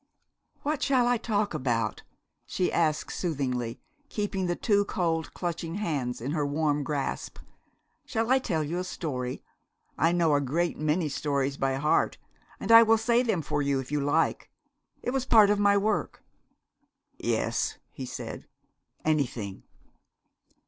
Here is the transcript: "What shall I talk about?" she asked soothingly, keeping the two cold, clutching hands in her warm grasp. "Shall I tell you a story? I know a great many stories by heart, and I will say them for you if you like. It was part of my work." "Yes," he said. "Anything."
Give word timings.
"What 0.63 0.81
shall 0.81 1.05
I 1.07 1.17
talk 1.17 1.53
about?" 1.53 2.01
she 2.47 2.71
asked 2.73 3.11
soothingly, 3.13 3.79
keeping 4.09 4.47
the 4.47 4.55
two 4.55 4.83
cold, 4.85 5.31
clutching 5.35 5.75
hands 5.75 6.19
in 6.21 6.31
her 6.31 6.43
warm 6.43 6.81
grasp. 6.81 7.37
"Shall 8.03 8.31
I 8.31 8.39
tell 8.39 8.63
you 8.63 8.79
a 8.79 8.83
story? 8.83 9.43
I 9.99 10.11
know 10.11 10.33
a 10.33 10.41
great 10.41 10.75
many 10.79 11.07
stories 11.07 11.55
by 11.55 11.75
heart, 11.75 12.17
and 12.59 12.71
I 12.71 12.81
will 12.81 12.97
say 12.97 13.21
them 13.21 13.43
for 13.43 13.61
you 13.61 13.79
if 13.79 13.91
you 13.91 13.99
like. 14.01 14.49
It 15.03 15.11
was 15.11 15.23
part 15.23 15.51
of 15.51 15.59
my 15.59 15.77
work." 15.77 16.23
"Yes," 17.19 17.77
he 17.91 18.07
said. 18.07 18.47
"Anything." 19.05 19.61